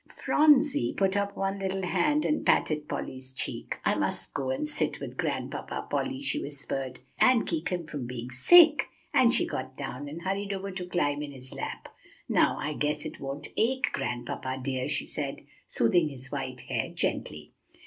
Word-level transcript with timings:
Phronsie 0.09 0.93
put 0.97 1.15
up 1.15 1.37
one 1.37 1.59
little 1.59 1.83
hand 1.83 2.25
and 2.25 2.43
patted 2.43 2.87
Polly's 2.87 3.31
cheek. 3.31 3.77
"I 3.85 3.93
must 3.93 4.33
go 4.33 4.49
and 4.49 4.67
sit 4.67 4.99
with 4.99 5.15
Grandpapa, 5.15 5.85
Polly," 5.91 6.21
she 6.23 6.41
whispered, 6.41 7.01
"and 7.19 7.45
keep 7.45 7.69
him 7.69 7.85
from 7.85 8.07
being 8.07 8.31
sick." 8.31 8.87
And 9.13 9.31
she 9.31 9.45
got 9.45 9.77
down, 9.77 10.07
and 10.09 10.23
hurried 10.23 10.53
over 10.53 10.71
to 10.71 10.87
climb 10.87 11.21
in 11.21 11.31
his 11.31 11.53
lap. 11.53 11.87
"Now 12.27 12.57
I 12.57 12.73
guess 12.73 13.05
it 13.05 13.19
won't 13.19 13.49
ache, 13.55 13.89
Grandpapa, 13.93 14.59
dear," 14.63 14.89
she 14.89 15.05
said, 15.05 15.41
smoothing 15.67 16.09
his 16.09 16.31
white 16.31 16.61
hair 16.61 16.89
gently. 16.91 17.53